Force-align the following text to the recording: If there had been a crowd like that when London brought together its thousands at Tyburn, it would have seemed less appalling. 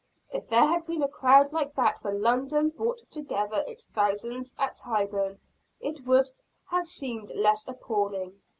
If 0.31 0.49
there 0.49 0.63
had 0.65 0.87
been 0.87 1.03
a 1.03 1.07
crowd 1.07 1.53
like 1.53 1.75
that 1.75 2.03
when 2.03 2.23
London 2.23 2.69
brought 2.69 3.03
together 3.11 3.63
its 3.67 3.85
thousands 3.85 4.51
at 4.57 4.75
Tyburn, 4.77 5.39
it 5.79 6.07
would 6.07 6.27
have 6.71 6.87
seemed 6.87 7.31
less 7.35 7.67
appalling. 7.67 8.41